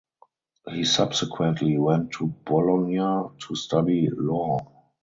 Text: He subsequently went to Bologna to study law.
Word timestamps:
He 0.67 0.83
subsequently 0.85 1.77
went 1.77 2.13
to 2.13 2.25
Bologna 2.25 3.29
to 3.45 3.55
study 3.55 4.09
law. 4.11 4.57